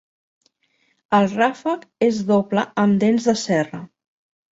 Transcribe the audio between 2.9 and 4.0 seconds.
dents de serra.